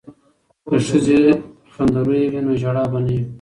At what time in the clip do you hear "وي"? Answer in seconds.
2.31-2.39, 3.15-3.19